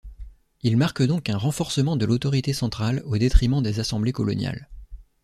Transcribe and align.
Il 0.63 0.77
marque 0.77 1.03
donc 1.03 1.29
un 1.29 1.37
renforcement 1.37 1.95
de 1.95 2.05
l'autorité 2.07 2.53
centrale 2.53 3.03
au 3.05 3.19
détriment 3.19 3.61
des 3.61 3.79
assemblées 3.79 4.13
coloniales. 4.13 4.67